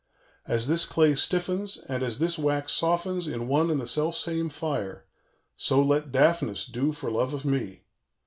_"As 0.51 0.65
this 0.65 0.85
clay 0.85 1.13
stiffens 1.13 1.77
and 1.77 2.01
as 2.01 2.17
this 2.17 2.35
wax 2.35 2.73
softens 2.73 3.27
in 3.27 3.47
one 3.47 3.69
and 3.69 3.79
the 3.79 3.85
self 3.85 4.15
same 4.15 4.49
fire, 4.49 5.05
so 5.55 5.79
let 5.79 6.11
Daphnis 6.11 6.65
do 6.65 6.91
for 6.91 7.11
love 7.11 7.35
of 7.35 7.45
me. 7.45 7.83